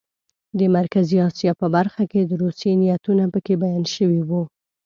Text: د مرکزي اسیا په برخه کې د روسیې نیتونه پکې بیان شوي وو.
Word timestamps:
د 0.59 0.59
مرکزي 0.77 1.17
اسیا 1.27 1.51
په 1.61 1.67
برخه 1.75 2.03
کې 2.11 2.21
د 2.25 2.31
روسیې 2.43 2.71
نیتونه 2.81 3.23
پکې 3.33 3.53
بیان 3.63 3.83
شوي 3.95 4.21
وو. 4.29 4.41